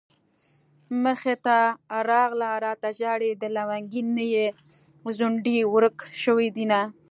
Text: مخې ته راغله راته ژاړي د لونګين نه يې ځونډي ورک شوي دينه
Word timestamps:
مخې 1.03 1.35
ته 1.45 1.57
راغله 2.09 2.49
راته 2.65 2.89
ژاړي 2.99 3.31
د 3.35 3.43
لونګين 3.55 4.07
نه 4.17 4.25
يې 4.33 4.47
ځونډي 5.17 5.57
ورک 5.73 5.97
شوي 6.23 6.47
دينه 6.57 6.79